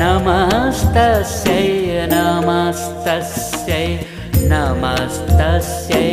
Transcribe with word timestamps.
नमस्तस्यै 0.00 1.64
नमस्तस्यै 2.12 3.88
नमस्तस्यै 4.52 6.06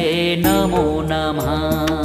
नमो 0.45 0.85
नमः। 1.11 2.04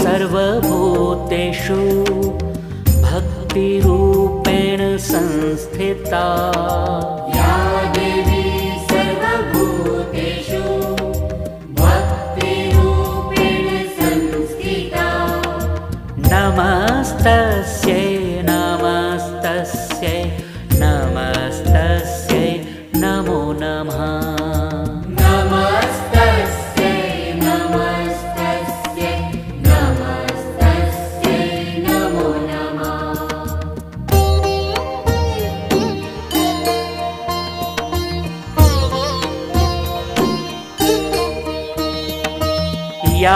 सर्वभूतेषु 0.00 1.80
भक्तिरूपेण 3.06 4.80
संस्थिता। 5.10 6.24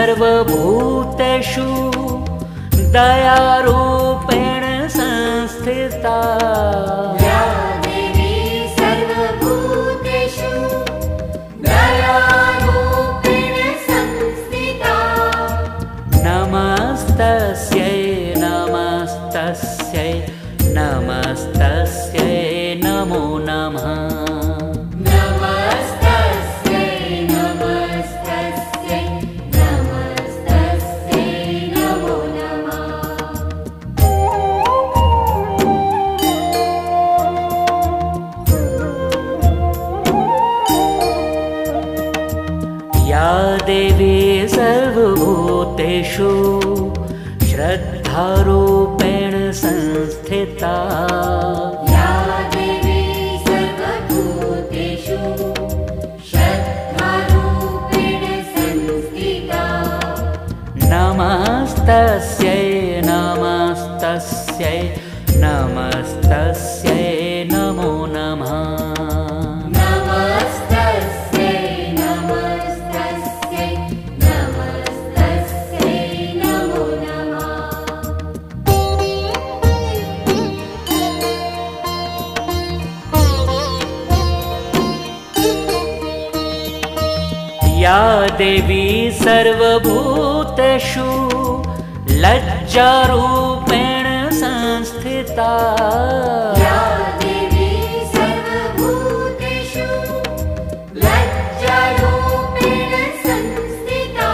सर्वभूतेषु 0.00 1.64
दयारूपेण 2.94 4.62
संस्थिता। 4.96 6.16
या 87.90 88.26
देवी 88.38 88.86
सर्वभूतेषु 89.20 91.06
लज्जारूपेण 92.22 94.06
संस्थिता। 94.42 95.48
या 96.60 96.82
देवी 97.22 97.70
सर्वभूतेषु 98.12 99.88
लज्जारूपेण 101.04 102.92
संस्थिता। 103.26 104.30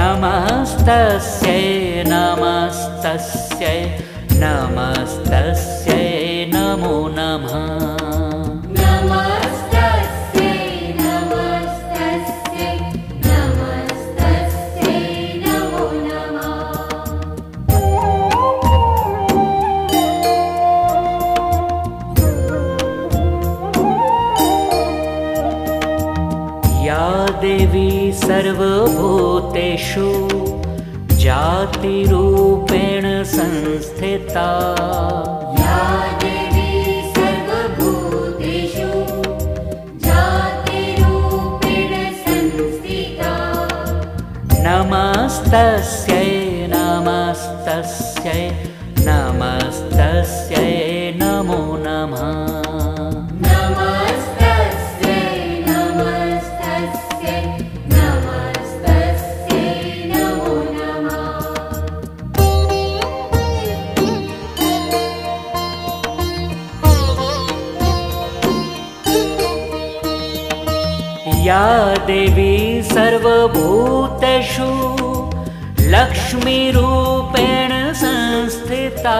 नमस्तस्यै 0.00 1.62
नमस्तस्यै 2.14 3.78
नमस्तस्यै 4.44 6.08
नमो 6.54 6.96
नमः 7.08 7.33
सर्वभूतेषु 28.34 30.06
जातिरूपेण 31.24 33.04
संस्थिता। 33.32 34.46
या 35.60 35.76
देवी 36.22 36.72
सर्वभूतेषु 37.16 38.90
जातिरूपेण 40.06 41.92
संस्थिता। 42.24 43.32
नमस्तस्यै 44.66 44.66
नमस्तस्यै 44.66 46.33
या 71.54 71.94
देवी 72.06 72.82
सर्वभूतेषु 72.82 74.70
लक्ष्मीरूपेण 75.94 77.72
संस्थिता। 78.00 79.14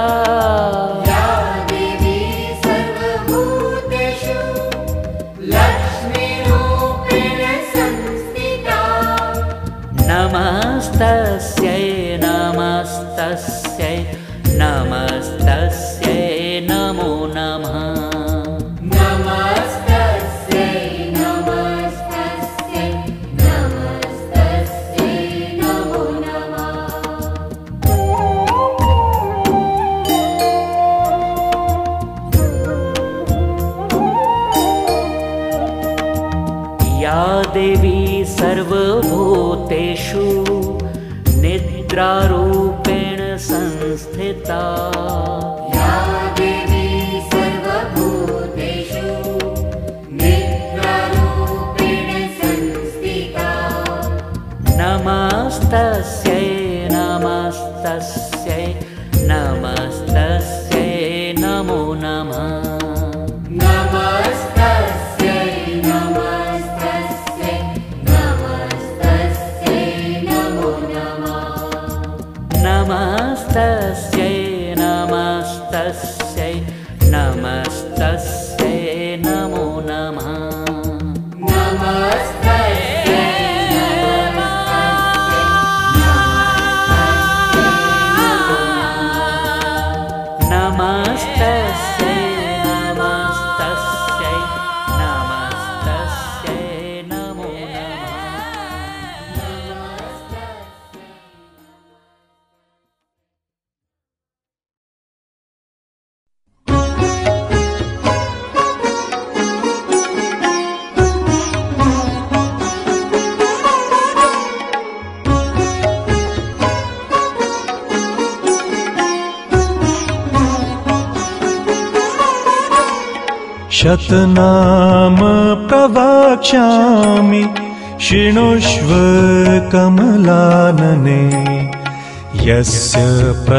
या 1.08 1.26
देवी 1.70 2.18
सर्वभूतेषु 2.64 4.40
लक्ष्मीरूपेण 5.54 7.40
संस्थिता। 7.76 8.80
नमस्तस्यै 10.10 11.23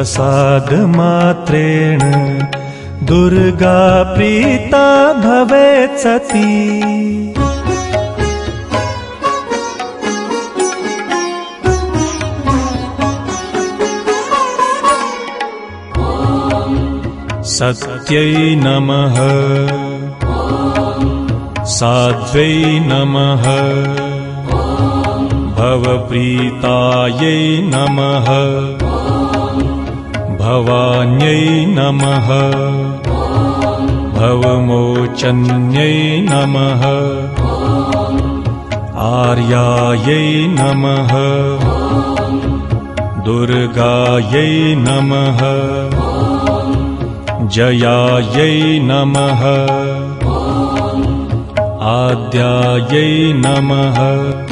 प्रसादमात्रेण 0.06 2.00
दुर्गा 3.06 4.04
प्रीता 4.04 5.14
भवेत् 5.14 6.00
सती। 6.00 6.52
सत्यै 17.44 18.56
नमः। 18.56 19.18
साध्वै 21.66 22.54
नमः। 22.86 23.46
भवप्रीतायै 25.58 27.42
नमः 27.74 28.95
भवान्यै 30.46 31.66
नमः। 31.66 32.28
भवमोचन्यै 34.18 35.96
नमः। 36.30 36.84
आर्यायै 39.06 40.48
नमः। 40.48 41.12
दुर्गायै 43.26 44.76
नमः। 44.76 45.42
जयायै 47.50 48.80
नमः। 48.80 49.42
आद्यायै 51.96 53.34
नमः 53.34 54.45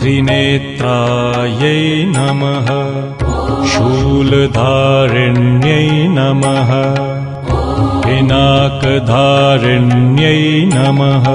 त्रिनेत्रायै 0.00 2.12
नमः। 2.16 2.68
शूलधारिण्यै 3.66 6.08
नमः। 6.08 6.70
पिनाकधारिण्यै 8.04 10.70
नमः। 10.74 11.26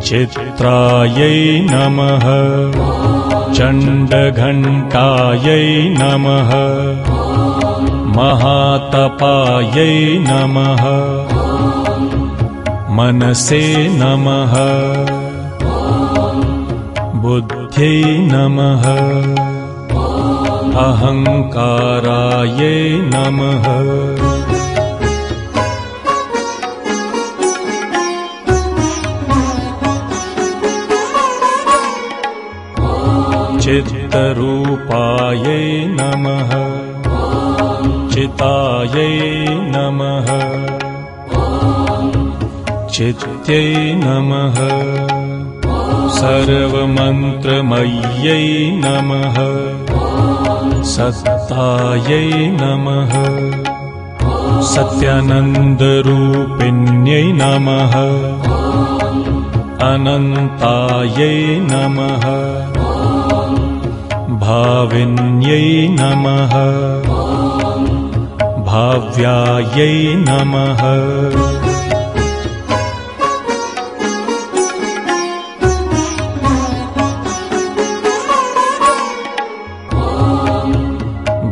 चित्रायै 0.00 1.66
नमः। 1.70 2.26
चण्डघण्टायै 3.52 5.96
नमः। 6.00 6.50
महातपायै 8.16 10.18
नमः। 10.18 10.84
मनसे 12.96 13.64
नमः 13.90 15.19
बुद्ध्यै 17.30 18.06
नमः। 18.32 18.84
अहङ्कारायै 20.84 22.80
नमः। 23.12 23.66
चित्तरूपायै 33.60 35.66
नमः। 35.98 36.50
चितायै 38.08 39.46
नमः। 39.76 40.28
चित्यै 42.88 43.94
नमः 44.04 44.58
सर्वमन्त्रमय्यै 46.20 48.46
नमः। 48.84 49.36
सत्तायै 50.82 52.50
नमः। 52.60 53.12
सत्यानन्दरूपिण्यै 54.62 57.32
नमः। 57.32 57.94
अनन्तायै 59.88 61.60
नमः। 61.70 62.24
भाविन्यै 64.40 65.88
नमः। 65.88 66.54
भाव्यायै 68.66 70.14
नमः 70.14 70.80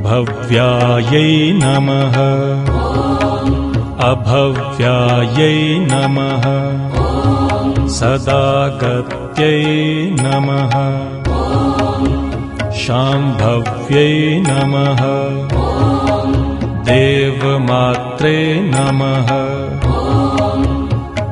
भव्यायै 0.08 1.52
नमः। 1.52 2.16
अभव्यायै 4.08 5.86
नमः। 5.92 6.44
सदागत्यै 7.88 9.64
नमः। 10.22 10.74
शाम्भव्यै 12.72 14.42
नमः। 14.48 15.02
देवमात्रे 16.84 18.60
नमः। 18.74 19.30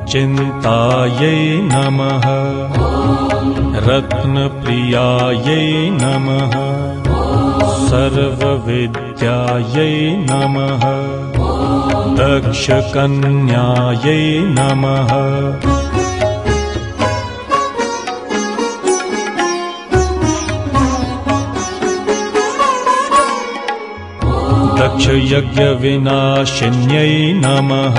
चिन्तायै 0.06 1.62
नमः। 1.62 2.26
रत्नप्रियायै 3.88 5.90
नमः 5.90 7.05
सर्वविद्यायै 7.90 9.92
नमः। 10.30 10.82
दक्षकन्यायै 12.18 14.24
नमः। 14.40 15.12
दक्षयज्ञविनाशिन्यै 24.80 27.32
नमः। 27.32 27.96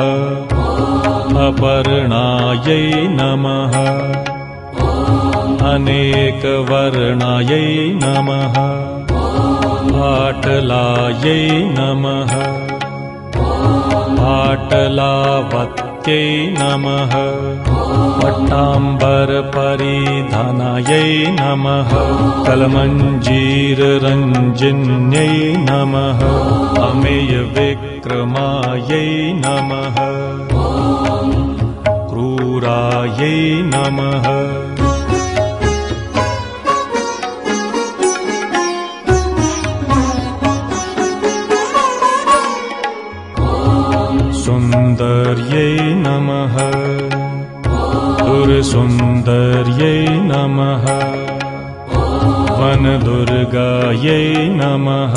अपर्णायै 1.47 2.85
नमः। 3.07 3.75
अनेकवर्णायै 5.71 7.67
नमः 8.03 8.55
पाटलायै 9.93 11.45
नमः। 11.77 12.33
पाटलावत्यै 14.17 16.27
नमः। 16.59 17.13
पट्टाम्बरपरिधानायै 18.21 21.09
नमः। 21.39 21.89
कलमञ्जीररञ्जिन्यै 22.43 25.33
नमः। 25.69 26.19
अमेयविक्रमायै 26.89 29.09
नमः। 29.45 29.97
क्रूरायै 32.09 33.39
नमः 33.61 34.25
सुन्दर्यै 44.97 45.77
नमः। 45.79 46.55
दुर्सुन्दर्यै 48.17 50.07
नमः। 50.09 50.85
वनदुर्गायै 52.59 54.33
नमः। 54.49 55.15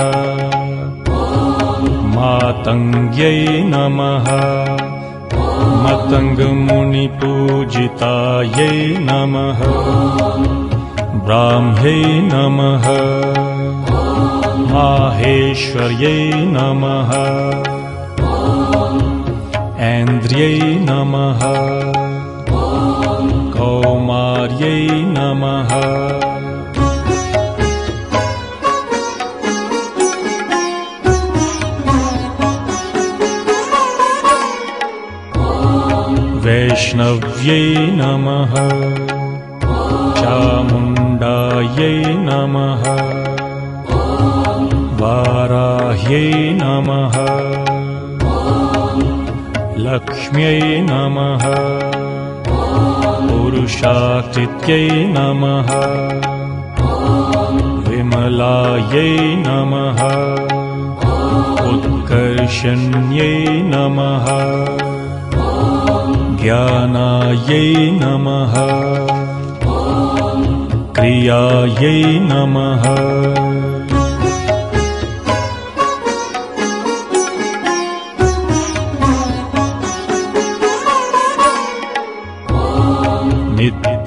मातङ्ग्यै 2.16 3.46
नमः। 3.64 4.28
मतङ्गमुनिपूजितायै 5.84 6.58
नमः। 8.98 9.60
ब्राह्म्यै 11.24 12.04
नमः। 12.04 12.86
माहेश्वर्यै 14.72 16.32
नमः 16.34 17.79
ऐन्द्र्यै 19.88 20.56
नमः 20.86 21.42
कौमार्यै 23.54 24.82
नमः 25.14 25.70
वैष्णव्यै 36.44 37.64
नमः 38.02 38.54
चामुण्डायै 40.20 41.98
नमः 42.28 42.84
वाराह्यै 45.00 46.26
नमः 46.62 47.79
लक्ष्म्यै 49.90 50.60
नमः। 50.60 51.44
पुरुषाकृत्यै 53.28 54.88
नमः। 54.90 55.70
विमलायै 57.88 59.16
नमः। 59.46 60.00
उत्कर्षण्यै 61.70 63.46
नमः। 63.74 64.26
ज्ञानायै 66.40 67.74
नमः। 67.90 68.54
क्रियायै 70.94 72.18
नमः 72.18 73.49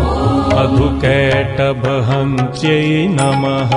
मधुकैटभहन्त्यै 0.49 3.07
नमः। 3.07 3.71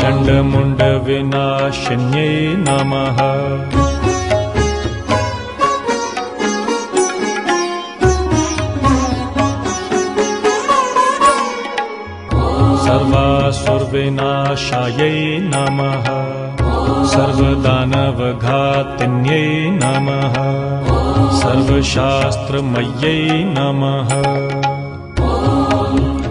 चण्डमुण्डविनाशिन्यै 0.00 2.56
नमः। 2.56 3.18
सर्वासुरविनाशायै 12.86 15.38
नमः। 15.38 16.06
सर्वदानवघातिन्यै 17.04 19.70
नमः। 19.70 20.34
सर्वशास्त्रमय्यै 21.42 23.44
नमः 23.44 24.77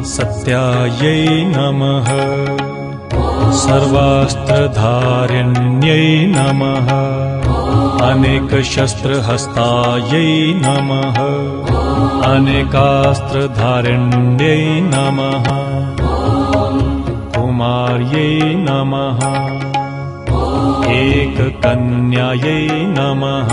सत्यायै 0.07 1.27
नमः। 1.55 2.07
सर्वास्त्रधारिण्यै 3.51 6.25
नमः। 6.25 6.89
अनेकशस्त्रहस्तायै 8.07 10.31
नमः। 10.53 11.17
अनेकास्त्रधारिण्यै 12.31 14.63
नमः। 14.93 15.45
कुमार्यै 17.35 18.31
नमः। 18.69 19.19
एककन्यायै 20.91 22.63
नमः 22.71 23.51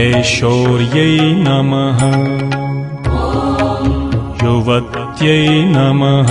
कैशोर्यै 0.00 1.20
नमः। 1.20 1.98
युवत्यै 4.44 5.48
नमः। 5.48 6.30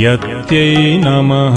यत्यै 0.00 1.00
नमः। 1.04 1.56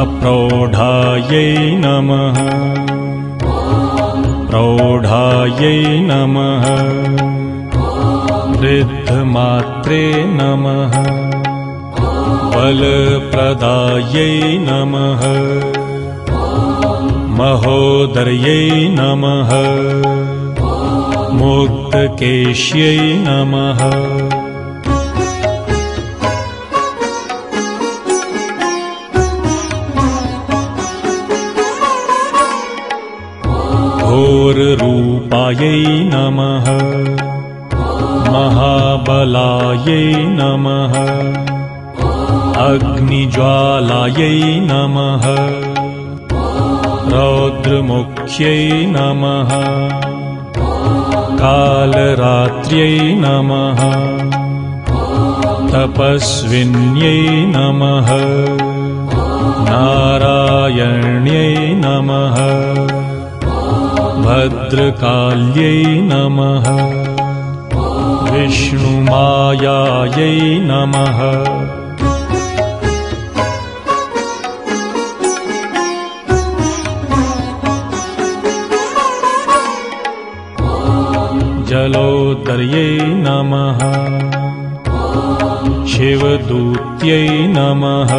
अप्रौढायै 0.00 1.76
नमः। 1.84 2.40
प्रौढायै 4.48 6.00
नमः। 6.00 6.66
वृद्धमात्रे 8.60 10.24
नमः। 10.26 10.92
बलप्रदायै 12.56 14.58
नमः 14.58 15.71
महोदर्यै 17.38 18.88
नमः। 18.98 19.50
मुक्तकेश्यै 21.32 22.98
नमः। 23.26 23.80
घोररूपायै 34.08 35.84
नमः। 36.14 36.66
महाबलायै 38.34 40.06
नमः। 40.40 40.94
अग्निज्वालायै 42.70 44.38
नमः 44.60 45.71
रौद्रमुख्यै 47.12 48.86
नमः। 48.86 49.50
कालरात्र्यै 51.38 52.98
नमः। 52.98 53.80
तपस्विन्यै 55.72 57.22
नमः। 57.56 58.08
नारायण्यै 59.70 61.74
नमः। 61.84 62.36
भद्रकाल्यै 64.24 65.84
नमः। 65.84 66.66
विष्णुमायायै 68.32 70.60
नमः 70.60 71.81
जलोदर्यै 81.72 82.98
नमः। 83.26 83.78
शिवदूत्यै 85.86 87.28
नमः। 87.28 88.12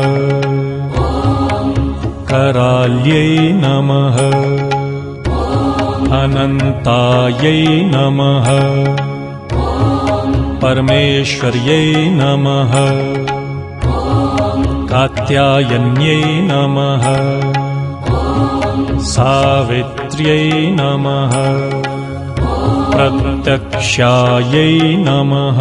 कराल्यै 2.30 3.28
नमः। 3.64 4.18
अनन्तायै 6.22 7.62
नमः। 7.94 8.50
परमेश्वर्यै 10.62 11.88
नमः। 12.10 12.74
कात्यायन्यै 14.90 16.24
नमः। 16.26 17.06
सावित्र्यै 19.00 20.72
नमः 20.72 21.93
प्रत्यक्षायै 22.94 24.74
नमः। 25.08 25.60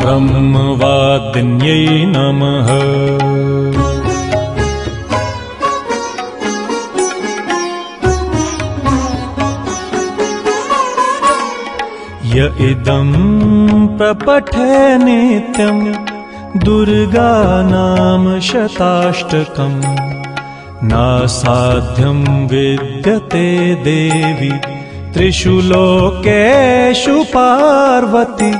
ब्रह्मवादिन्यै 0.00 1.84
नमः। 2.14 2.68
य 12.34 12.44
इदं 12.70 13.08
प्रपठे 13.98 14.98
नित्यं 14.98 15.78
दुर्गानाम 16.64 18.24
शताष्टकम् 18.40 19.80
नासाध्यं 20.90 22.20
विद्यते 22.46 23.74
देवि 23.74 24.71
त्रिषु 25.14 25.54
लोकेषु 25.70 27.16
पार्वती 27.34 28.50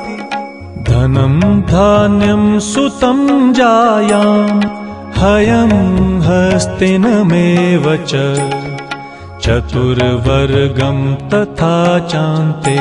धनं 0.88 1.37
धान्यं 1.71 2.45
सुतं 2.71 3.21
जायां 3.59 4.49
हयं 5.21 5.73
हस्तिनमेव 6.27 7.87
च। 8.11 8.12
चतुर्वर्गं 9.45 10.99
तथा 11.31 11.77
चान्ते 12.12 12.79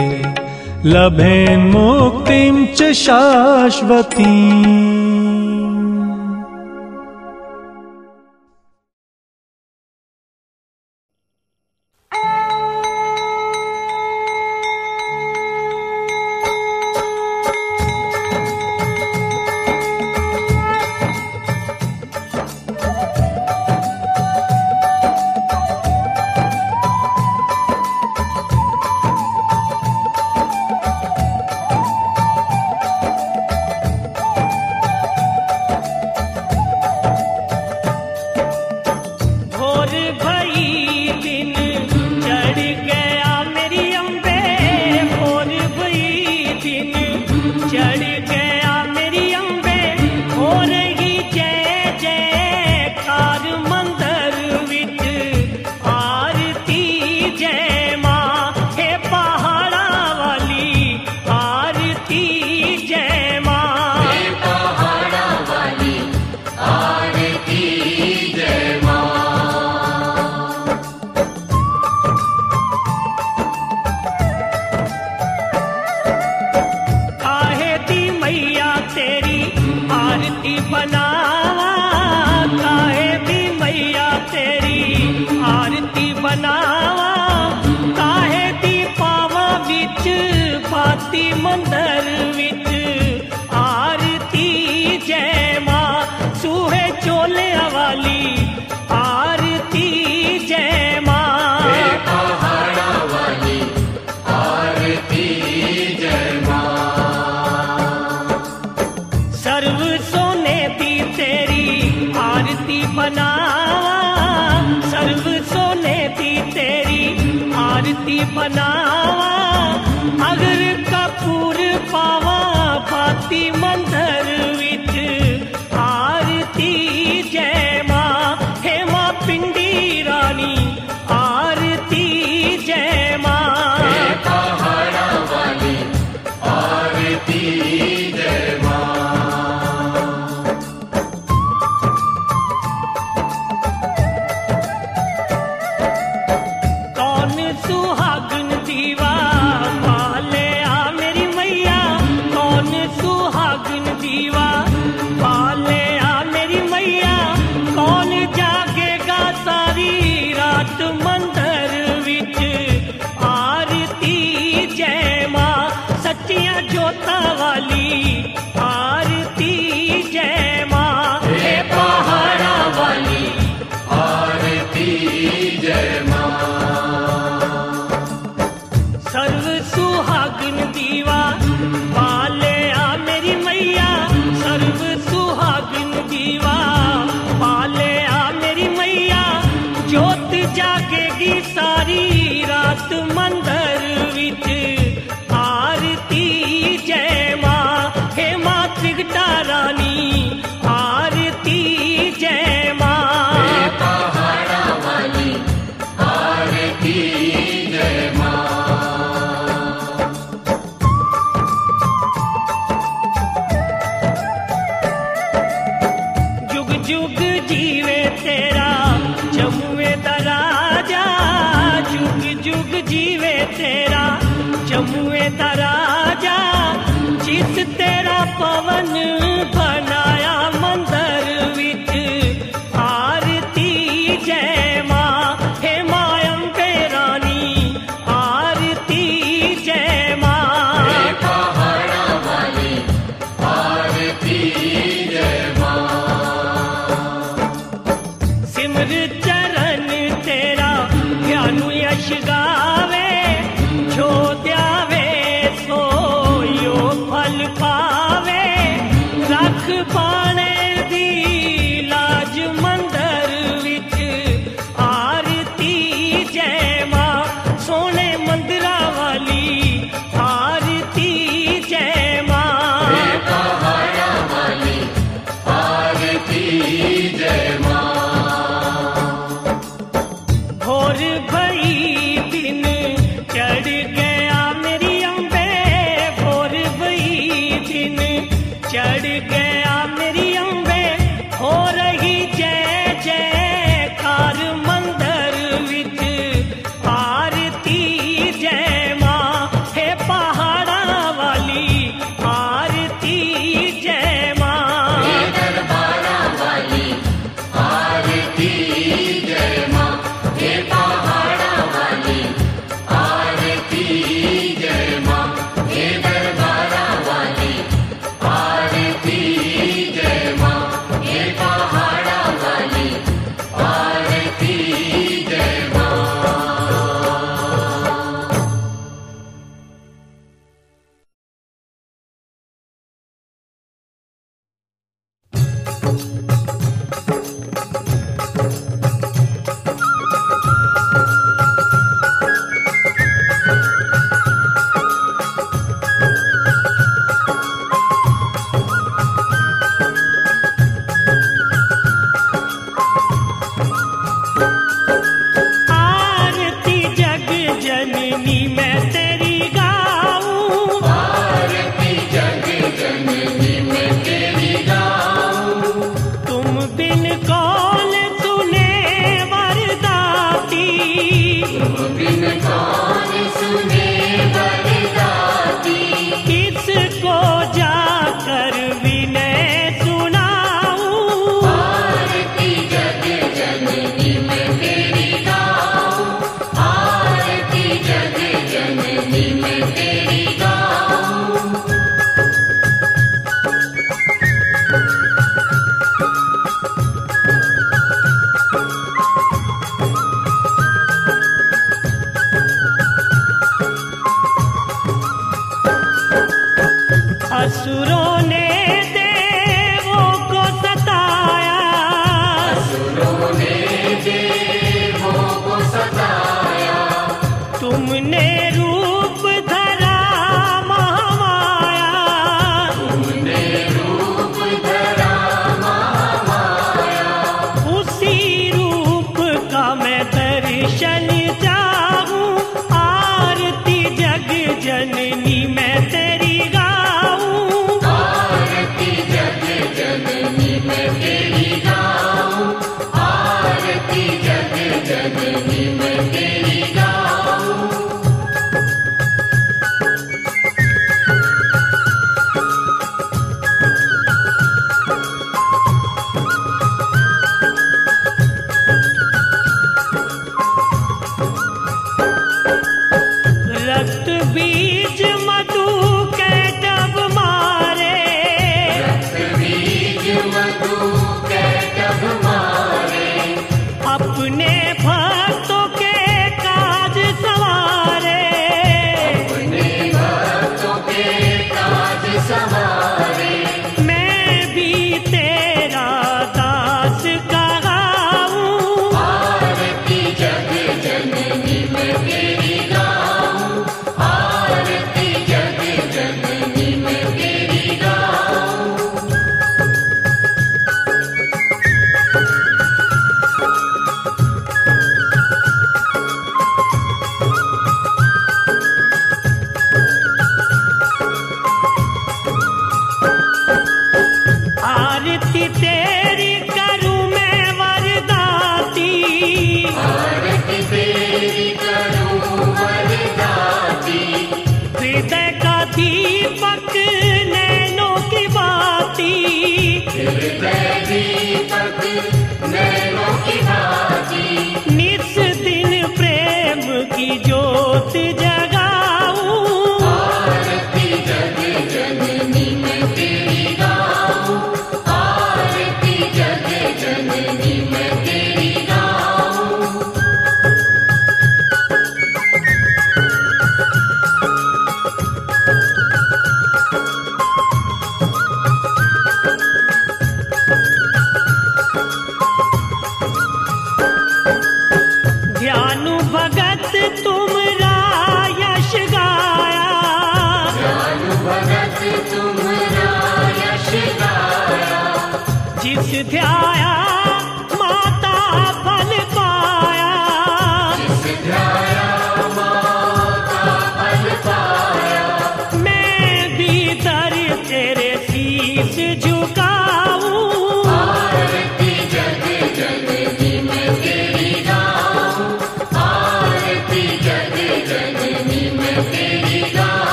लभेन्मुक्तिं 0.94 2.56
च 2.78 2.92
शाश्वती 3.06 4.34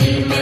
You. 0.00 0.33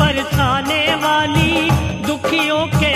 बरसाने 0.00 0.84
वाली 1.04 1.70
दुखियों 2.06 2.64
के 2.78 2.92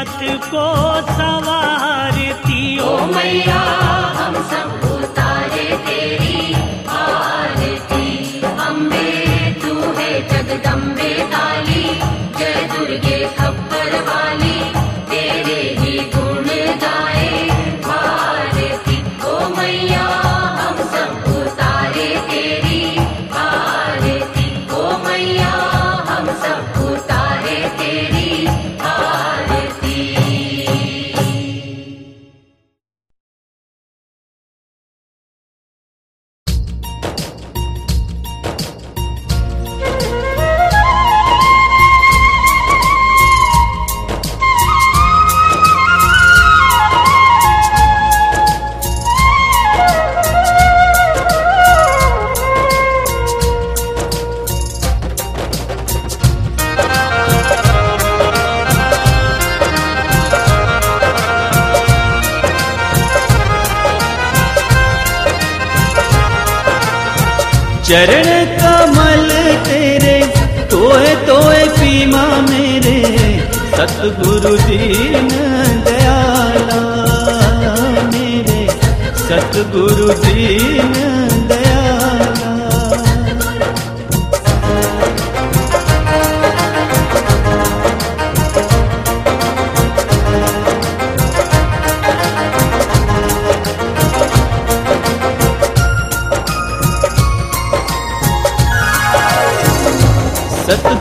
बात 0.00 0.20
को 0.52 0.66
संवारती 1.12 2.60
ओ 2.80 2.92
मैया 3.06 3.60
हम 4.18 4.34
सब 4.50 4.84
उतारे 4.92 5.64
तेरी 5.86 6.52
आरती। 7.00 8.06
अम्बे 8.66 9.10
तू 9.62 9.74
है 9.98 10.10
जगदम्बे 10.30 11.12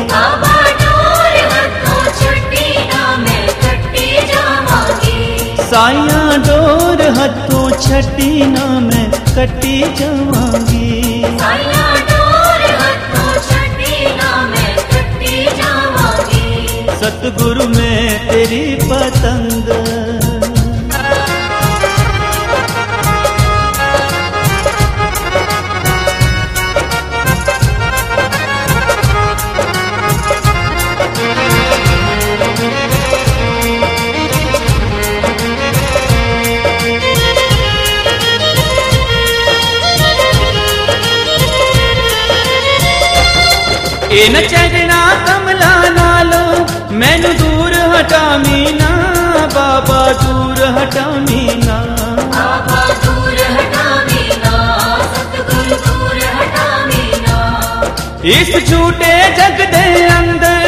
साया 5.70 6.20
डोर 6.47 7.01
हथों 7.18 7.70
छटी 7.78 8.30
ना 8.45 8.66
मैं 8.82 9.05
कटी 9.36 9.78
जावांगी। 9.99 10.91
सतगुरु 17.01 17.68
में 17.70 18.28
तेरी 18.30 18.63
पतंग 18.84 19.68
इन 44.24 44.36
चरणा 44.51 45.01
कमला 45.28 45.74
नालो 45.97 46.43
मैनु 47.01 47.32
दूर 47.41 47.74
हटा 47.95 48.24
मीना 48.45 48.91
बाबा 49.57 50.01
दूर 50.24 50.63
हटा 50.78 51.05
मीना 51.28 51.80
इस 58.36 58.49
झूठे 58.70 59.13
जग 59.38 59.59
दे 59.74 59.84
अंदर 60.13 60.63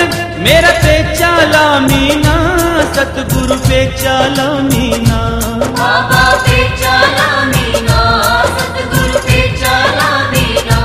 मेरा 0.46 0.72
पेचाला 0.84 1.64
मीना 1.86 2.34
सतगुरु 2.98 3.56
पेचाला 3.68 4.46
मीना 4.68 5.18
बाबा 5.80 6.22
पेचाला 6.48 7.28
मीना 7.54 7.98
सतगुरु 8.60 9.20
पेचाला 9.30 10.10
मीना 10.34 10.80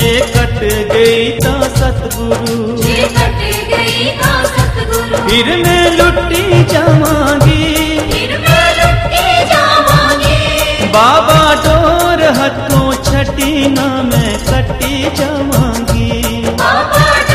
जे 0.00 0.12
कट 0.36 0.60
गई 0.92 1.30
ता 1.46 1.54
तो 1.80 1.86
सतगुरु। 1.86 2.78
फिर 5.28 5.46
मैं 5.64 5.84
लुटी 5.90 6.64
जावांगी। 6.64 7.68
बाबा 10.94 11.40
डोर 11.64 12.22
हथों 12.38 12.88
छटी 13.02 13.68
ना 13.68 13.86
मैं 14.02 14.32
कटी 14.38 15.02
जावांगी। 15.16 16.10
बाबा 16.50 17.29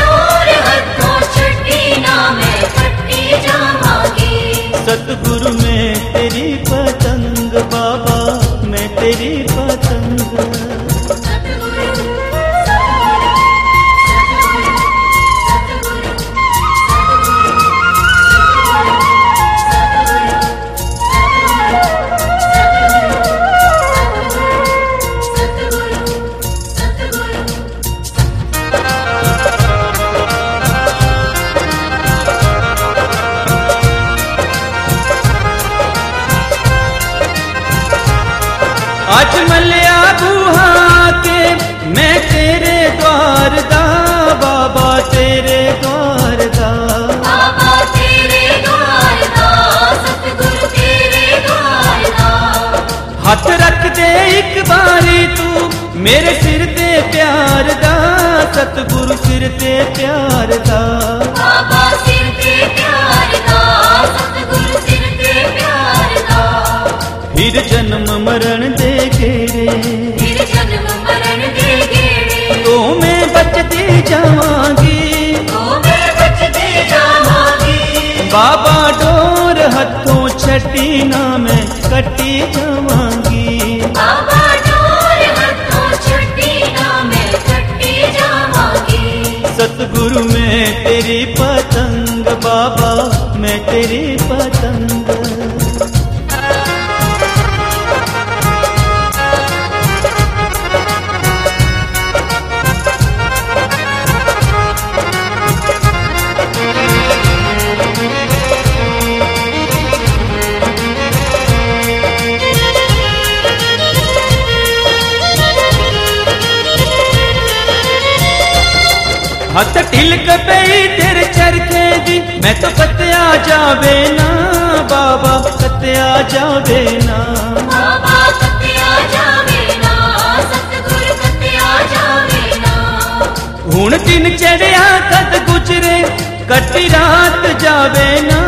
ਜਾਵੇ 126.30 126.82
ਨਾ 127.06 127.18
ਬਾਬਾ 127.62 128.14
ਸੱਤਿਆ 128.32 128.90
ਜਾਵੇ 129.12 129.76
ਨਾ 129.78 129.94
ਸਤਗੁਰ 130.42 131.06
ਸੱਤਿਆ 131.22 131.68
ਜਾਵੇ 131.92 132.60
ਨਾ 132.60 133.26
ਹੁਣ 133.66 133.96
ਦਿਨ 133.98 134.36
ਚੜਿਆ 134.36 134.84
ਕਦ 135.10 135.38
ਗੁਜਰੇ 135.48 136.02
ਕੱਟੀ 136.48 136.88
ਰਾਤ 136.90 137.46
ਜਾਵੇ 137.62 138.20
ਨਾ 138.22 138.40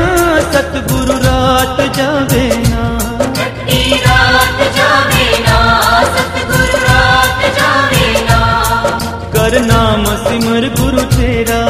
ਸਤਗੁਰ 0.52 1.08
ਰਾਤ 1.24 1.80
ਜਾਵੇ 1.96 2.48
ਨਾ 2.64 2.88
ਕੱਟੀ 3.36 4.00
ਰਾਤ 4.00 4.62
ਜਾਵੇ 4.76 5.26
ਨਾ 5.40 6.02
ਸਤਗੁਰ 6.06 6.80
ਰਾਤ 6.82 7.42
ਜਾਵੇ 7.58 8.14
ਨਾ 8.22 8.40
ਕਰ 9.34 9.58
ਨਾਮ 9.62 10.04
ਸਿਮਰ 10.24 10.68
ਗੁਰੂ 10.78 11.04
ਤੇਰਾ 11.16 11.60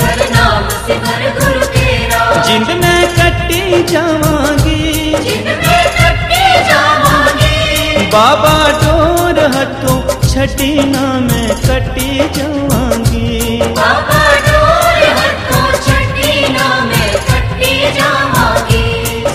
ਕਰ 0.00 0.28
ਨਾਮ 0.34 0.68
ਸਿਮਰ 0.86 1.30
ਗੁਰੂ 1.40 1.66
ਤੇਰਾ 1.74 2.42
ਜਿੰਦ 2.46 2.70
ਮੈਂ 2.82 3.06
ਕੱਟੀ 3.16 3.82
ਜਾਵਾਂ 3.84 4.39
बाबा 8.12 8.54
डोर 8.80 9.38
हटो 9.54 9.92
छठी 10.22 10.70
ना 10.84 11.02
मैं 11.26 11.50
कटी 11.66 12.08
जावांगी 12.36 13.58
बाबा 13.76 14.22
डोर 14.46 15.02
हटो 15.18 15.60
ना 16.54 16.66
मैं 16.88 17.10
कटी 17.28 17.72
जावांगी 17.98 18.82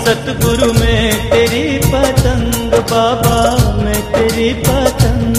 सतगुरु 0.05 0.71
में 0.79 1.29
तेरी 1.29 1.63
पतंग 1.85 2.73
बाबा 2.91 3.37
मैं 3.83 4.01
तेरी 4.11 4.51
पतंग। 4.67 5.33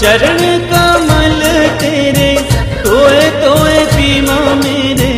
चरण 0.00 0.40
कमल 0.72 1.40
तेरे 1.80 2.30
तोए 2.84 3.22
तोए 3.42 3.78
पीमा 3.94 4.38
मेरे। 4.64 5.12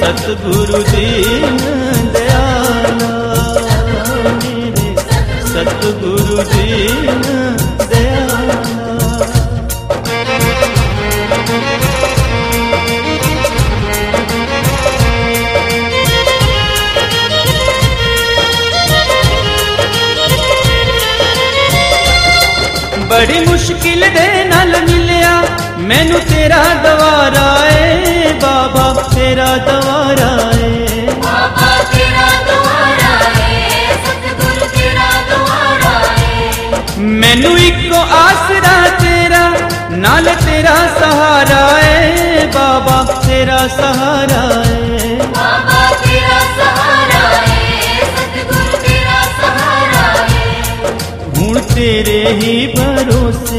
सतगुरु 0.00 0.82
दीना 0.92 1.85
सतगुरु 5.86 6.36
बड़ी 23.10 23.40
मुश्किल 23.46 24.02
दे 24.16 24.26
नल 24.50 24.72
मिलया 24.88 25.34
मैनू 25.88 26.18
तेरा 26.30 26.62
दवारा 26.86 27.48
है 27.62 28.32
बाबा 28.42 28.86
तेरा 29.14 29.50
दवारा 29.68 30.15
तेरा 40.56 40.74
सहारा 40.74 41.64
है। 41.66 42.46
बाबा 42.46 43.02
तेरा 43.22 43.58
सहारा 43.58 44.42
है 44.44 45.18
तेरे 51.74 52.20
ही। 52.28 52.66
भरोसे। 52.66 53.58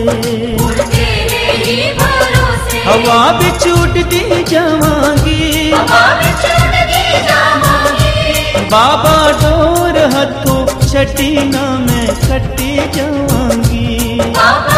हवा 2.87 3.31
भी 3.31 3.51
छूट 3.51 4.05
दी 4.07 4.43
हवा 4.43 4.43
जावांगी। 4.43 5.71
बाबा 8.71 9.15
डोर 9.41 9.97
हथों 10.15 10.65
छटी 10.87 11.31
ना 11.49 11.65
मैं 11.79 12.07
कटी 12.07 12.75
जावांगी। 12.95 14.19
बाबा 14.19 14.76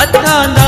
हत्था 0.00 0.67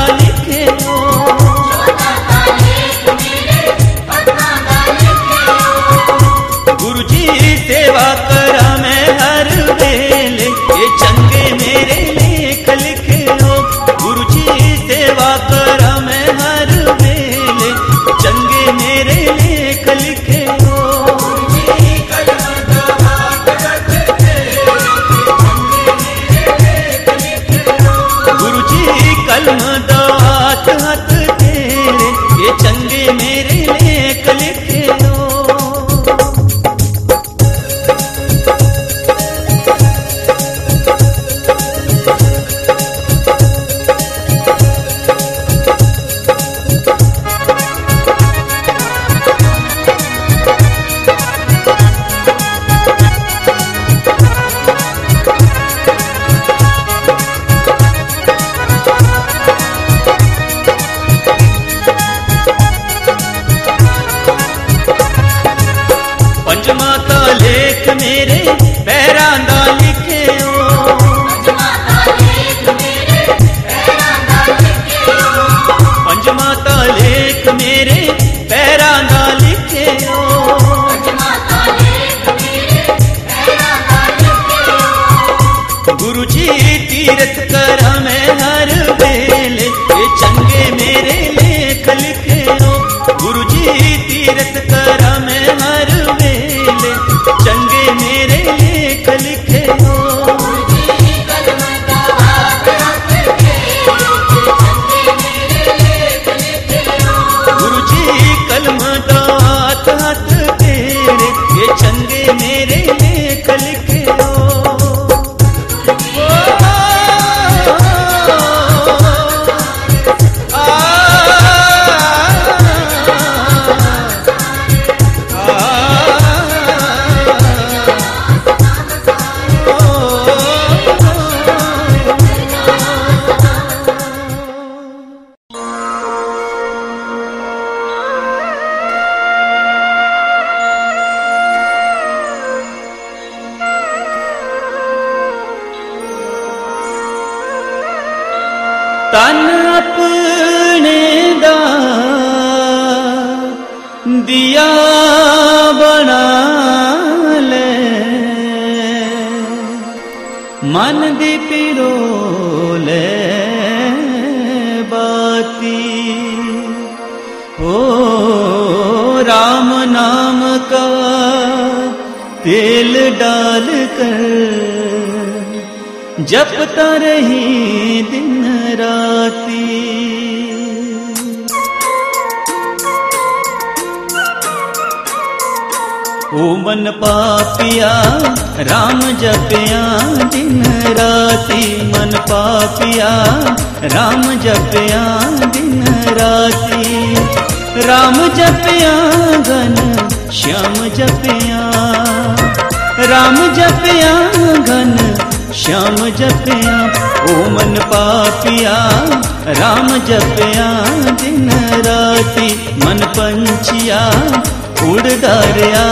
पंछिया 213.91 214.91
उड़दा 214.91 215.33
रिया 215.55 215.85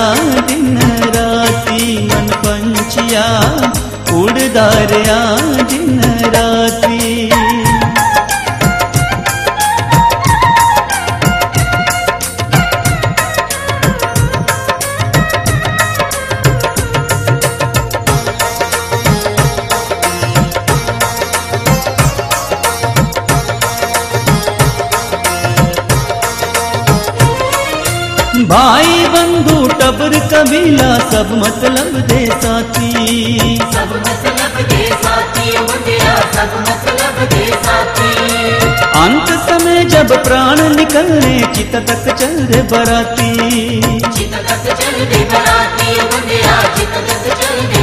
दिन 0.47 0.77
राती 1.15 1.83
मन 2.07 2.27
पंछिया 2.45 3.25
उड़दा 4.19 4.67
रिया 4.91 5.19
दिन 5.71 5.99
सब 31.29 31.37
मतलब 31.37 31.97
दे 32.09 32.25
साथी। 32.33 33.57
सब 33.73 33.91
मतलब 33.95 34.55
दे 34.69 34.85
साथी 35.01 35.57
मुंडिया 35.57 36.13
सब 36.35 36.55
मतलब 36.61 37.19
दे 37.33 37.45
साथी। 37.65 38.09
अंत 39.01 39.29
समय 39.49 39.83
जब 39.91 40.13
प्राण 40.23 40.61
निकलने 40.75 41.35
चित 41.55 41.75
तक 41.89 42.09
चल 42.21 42.35
दे 42.45 42.61
बराती। 42.71 43.29
चित 44.09 44.33
तक 44.49 44.65
चल 44.81 45.05
दे 45.05 45.23
बराती 45.33 46.01
मुंडिया 46.01 46.61
चित 46.77 46.97
तक 47.09 47.29
चल 47.41 47.61
दे 47.73 47.78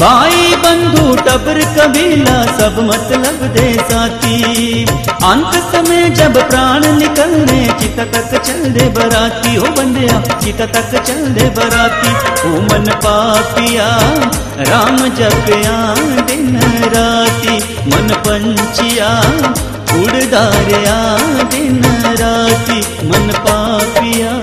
भाई 0.00 0.54
बंधु, 0.56 1.16
टबर 1.16 1.58
कबीला, 1.76 2.36
सब 2.58 2.76
मतलब 2.82 3.42
दे 3.56 3.74
साथी। 3.90 4.84
अंत 5.24 5.54
समय 5.72 6.10
जब 6.10 6.38
प्राण 6.50 6.86
निकलने, 6.98 7.58
चित 7.80 8.00
तक 8.14 8.42
चल 8.42 8.70
दे 8.70 8.88
बराती। 8.88 9.54
हो 9.54 9.66
बंदिया 9.66 10.20
चित 10.38 10.62
तक 10.62 11.02
चल 11.02 11.26
दे 11.26 11.48
बराती। 11.48 12.14
ओ 12.48 12.60
मन 12.60 12.90
पापिया, 13.04 13.88
राम 14.70 14.96
जपिया, 14.96 15.76
दिन 16.22 16.56
राती। 16.94 17.58
मन 17.86 18.14
पंचिया 18.26 19.10
उड़दारिया 19.94 20.96
दिन 21.44 21.82
राती। 22.20 22.80
मन 23.06 23.32
पापिया 23.46 24.39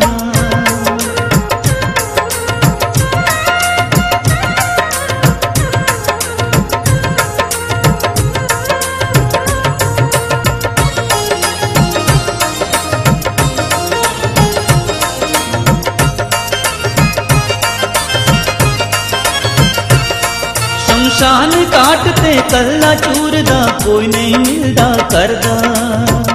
शान 21.19 21.51
काटते 21.73 22.31
कल्ला 22.49 22.89
चूरदा 22.95 23.59
कोई 23.83 24.07
नहीं 24.07 24.37
मिलदा 24.37 24.89
करदा। 25.13 25.53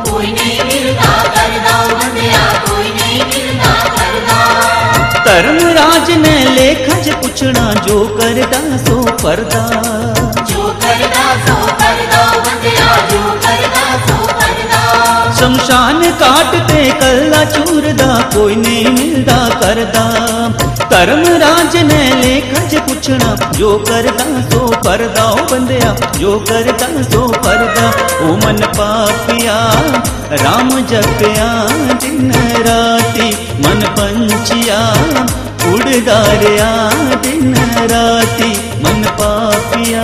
कोई 0.09 0.31
नहीं 0.33 0.95
करदा 1.03 1.13
धर्म 5.27 5.59
राज 5.77 6.11
ने 6.23 6.35
लेखा 6.57 6.97
च 7.01 7.15
पुछना 7.23 7.67
जो 7.87 7.99
करदा 8.17 8.61
सो 8.87 8.97
करदा। 9.23 9.63
जो 10.51 10.63
करदा 10.83 11.27
सो 11.47 11.57
बंदिया 11.83 12.91
जो 13.13 13.23
करदा 13.47 13.87
सो 14.09 14.19
शमशान 15.39 16.03
काटते 16.25 16.83
कल्ला 17.01 17.45
चूरदा 17.55 18.11
कोई 18.35 18.57
नहीं 18.67 18.87
मिलदा 18.99 19.41
करदा। 19.63 20.05
ਧਰਮ 20.92 21.24
ਰਾਜ 21.42 21.76
ਨੇ 21.84 22.00
ਲੇਖਾਂ 22.22 22.68
'ਚ 22.68 22.78
ਪੁੱਛਣਾ 22.88 23.36
ਜੋ 23.58 23.78
ਕਰਦਾ 23.80 24.26
ਸੋ 24.52 24.68
ਪਰਦਾ 24.86 25.24
ਉਹ 25.24 25.48
ਬੰਦਿਆ 25.52 25.96
ਜੋ 26.20 26.40
ਕਰਦਾ 26.40 26.88
ਸੋ 27.12 27.28
ਪਰਦਾ 27.44 27.92
ਉਹ 28.22 28.38
ਮਨ 28.38 28.62
ਪਾਪਿਆ 28.78 29.56
ਰਾਮ 30.44 30.70
ਜਪਿਆ 30.82 31.48
ਦਿਨ 32.02 32.32
ਰਾਤੀ 32.68 33.34
ਮਨ 33.60 33.86
ਪੰਚਿਆ 33.98 34.80
ਉੜਦਾ 35.68 36.24
ਰਿਆ 36.42 36.70
ਦਿਨ 37.24 37.56
ਰਾਤੀ 37.92 38.56
ਮਨ 38.84 39.04
ਪਾਪਿਆ 39.20 40.04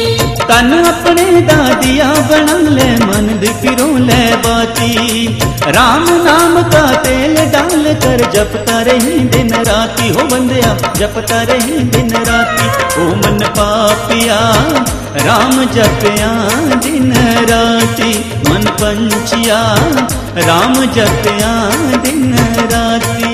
तन 0.50 0.72
अपने 0.78 1.24
दादिया 1.48 2.08
बना 2.30 2.56
ले 2.76 2.88
मन 3.06 3.26
दी 3.40 3.52
फिरो 3.60 3.86
ले 4.08 4.20
बाती 4.44 4.92
राम 5.76 6.04
नाम 6.26 6.60
का 6.72 6.84
तेल 7.06 7.34
डाल 7.54 7.84
कर 8.04 8.24
जपता 8.34 8.80
रही 8.88 9.18
दिन 9.34 9.52
राती 9.68 10.08
हो 10.08 10.26
बंदया 10.32 10.74
जपता 10.98 11.42
रही 11.50 11.78
दिन 11.96 12.12
राती 12.28 12.68
ओ 13.02 13.08
मन 13.22 13.44
पापिया 13.58 14.40
राम 15.26 15.64
जपया 15.76 16.32
दिन 16.86 17.12
राती 17.50 18.12
मन 18.48 18.70
पंचिया 18.82 19.60
राम 20.48 20.74
जपया 20.96 21.54
दिन 22.06 22.34
राती 22.72 23.26
जय 23.26 23.29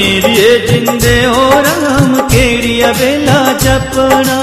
लिए 0.00 0.50
जिंदे 0.66 1.16
और 1.26 1.66
हम 1.66 2.14
केरिया 2.32 2.92
बेला 2.92 3.40
जपना। 3.64 4.38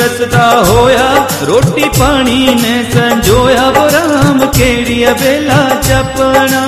तरसदा 0.00 0.44
होया, 0.66 1.06
रोटी 1.42 1.84
पानी 1.88 2.54
ने 2.54 2.84
संजोया, 2.84 3.64
वो 3.68 3.86
राम 3.86 4.38
केड़ी 4.46 5.06
बेला 5.20 5.58
जपना। 5.80 6.62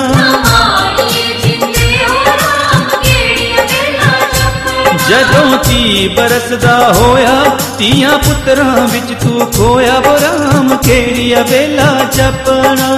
जदों 5.09 5.57
ती 5.59 6.09
बरसदा 6.09 6.77
होया, 6.99 7.35
तिया 7.79 8.17
पुत्रा 8.17 8.69
बिच 8.87 9.17
तू 9.23 9.47
खोया, 9.57 9.99
वो 9.99 10.15
राम 10.17 10.77
केड़ी 10.77 11.35
बेला 11.51 11.91
जपना। 12.17 12.91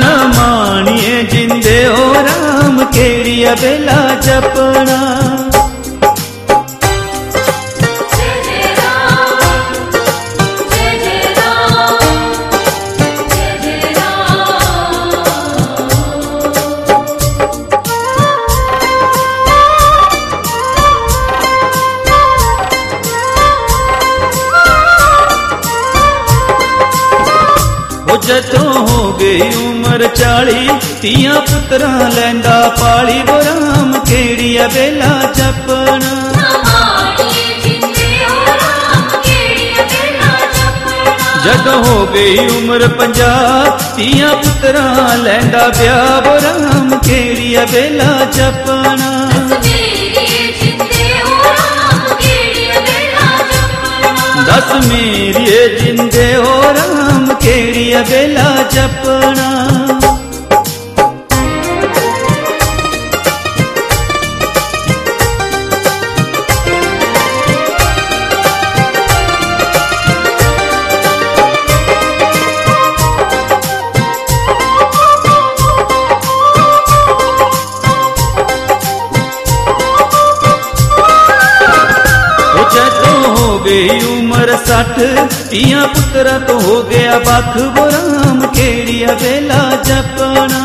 न 0.00 0.32
मानिए 0.36 1.22
जिंदे 1.32 1.78
हो 1.84 2.12
राम 2.28 2.84
केड़िया 2.96 3.54
बेला 3.62 4.00
जपना। 4.26 4.98
ਗਈ 30.13 30.13
ਉਮਰ 30.13 30.13
40 30.15 30.99
ਤੀਆਂ 31.01 31.39
ਪੁੱਤਰਾਂ 31.41 32.09
ਲੈਂਦਾ 32.11 32.57
ਪਾਲੀ 32.79 33.21
ਬਰਾਮ 33.23 33.93
ਕਿਹੜੀ 33.99 34.57
ਵੇਲਾ 34.73 35.09
ਜਪਣਾ 35.35 36.13
ਮਾਣੀਏ 36.65 37.53
ਜਿੰਦੇ 37.63 38.07
ਹੋ 38.23 38.45
ਰਾਮ 38.47 39.07
ਕਿਹੜੀਆਂ 39.23 39.85
ਵੇਲਾ 39.85 40.31
ਜਪਣਾ 40.53 41.43
ਜਦ 41.45 41.67
ਹੋ 41.85 42.05
ਗਈ 42.07 42.37
ਉਮਰ 42.47 42.87
ਪੰਜਾਹ 42.89 43.77
ਧੀਆਂ 43.95 44.35
ਪੁੱਤਰਾਂ 44.35 45.17
ਲੈਂਦਾ 45.17 45.67
ਵਿਆਹ 45.79 46.21
ਵੋ 46.21 46.35
ਰਾਮ 46.43 46.97
ਕਿਹੜੀ 46.99 47.55
ਵੇਲਾ 47.71 48.13
ਜਪਣਾ 48.33 49.11
ਮੇਰੀਏ 49.55 50.51
ਜਿੰਦੇ 50.61 51.11
ਹੋ 51.19 51.43
ਰਾਮ 51.45 52.15
ਕਿਹੜੀਆਂ 52.19 52.81
ਵੇਲਾ 52.81 53.37
ਜਪਣਾ 53.51 54.43
ਦਸ 54.47 54.87
ਮੇਰੀਏ 54.87 55.67
ਜਿੰਦੇ 55.77 56.33
ਹੋ 56.35 56.61
ਰਾਮ 56.73 57.02
बेला 58.02 58.48
जपना। 58.72 59.48
सठ 84.74 84.96
पिया 85.50 85.80
पुत्रा 85.86 86.32
तो 86.46 86.54
हो 86.60 86.76
गया 86.82 87.18
बाख। 87.18 87.56
वो 87.74 87.82
राम 87.88 88.40
केड़िया 88.56 89.12
बेला 89.20 89.60
जपना। 89.88 90.62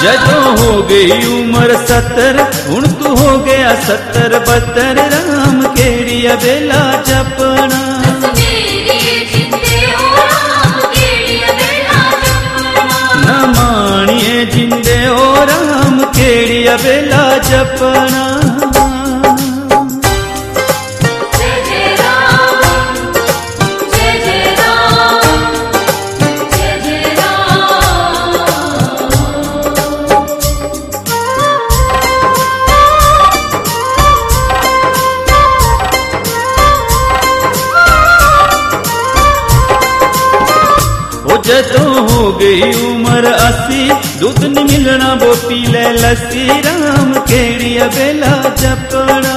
जजो 0.00 0.40
हो 0.58 0.72
गई 0.82 1.20
उम्र 1.28 1.76
सत्तर। 1.84 2.40
हूँ 2.66 2.82
तू 2.98 3.14
हो 3.14 3.38
गया 3.46 3.74
सत्तर 3.86 4.38
बत्तर। 4.48 5.00
राम 5.14 5.62
केड़ी 5.78 6.20
बेला 6.44 6.82
जपना। 7.08 7.80
न 13.24 13.38
मानिए 13.54 14.44
जिंदे 14.46 15.00
ओ 15.08 15.44
राम 15.50 16.04
केड़ी 16.18 16.60
बेला 16.84 17.24
जपना। 17.50 18.17
जाबो 45.08 45.28
पीले 45.48 45.82
लस्सी 46.00 46.44
राम 46.64 47.12
केड़िया 47.28 47.84
बेला 47.94 48.32
जपड़ा 48.60 49.36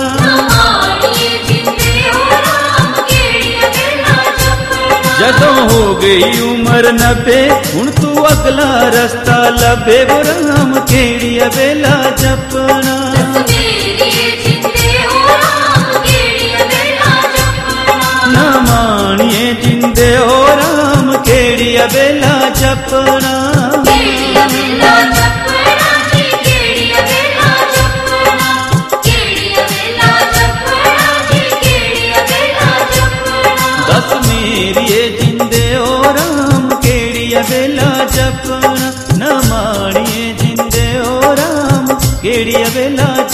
जदों 5.19 5.55
हो 5.71 5.83
गई 6.01 6.29
उम्र 6.47 6.91
नबे 6.99 7.39
हूँ 7.71 7.85
तू 8.01 8.09
अगला 8.31 8.69
रस्ता 8.95 9.37
लबे, 9.59 9.99
वो 10.11 10.17
राम 10.27 10.73
केड़िया 10.91 11.47
बेला 11.55 11.95
जपना। 12.23 12.95
ना 18.33 18.45
मानिए 18.67 19.53
जिंदे 19.63 20.11
हो 20.17 20.37
राम 20.61 21.15
केड़िया 21.29 21.85
बेला 21.95 22.35
जपना। 22.61 23.60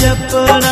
जपना 0.01 0.66